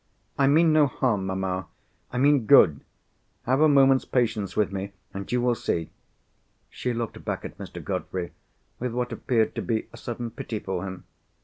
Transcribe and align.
"I 0.35 0.47
mean 0.47 0.73
no 0.73 0.87
harm, 0.87 1.27
mamma—I 1.27 2.17
mean 2.17 2.47
good. 2.47 2.81
Have 3.43 3.61
a 3.61 3.67
moment's 3.69 4.03
patience 4.03 4.55
with 4.57 4.71
me, 4.71 4.93
and 5.13 5.31
you 5.31 5.39
will 5.41 5.53
see." 5.53 5.91
She 6.71 6.91
looked 6.91 7.23
back 7.23 7.45
at 7.45 7.59
Mr. 7.59 7.83
Godfrey, 7.83 8.31
with 8.79 8.93
what 8.93 9.11
appeared 9.11 9.53
to 9.53 9.61
be 9.61 9.85
a 9.93 9.97
sudden 9.97 10.31
pity 10.31 10.57
for 10.57 10.83
him. 10.87 11.03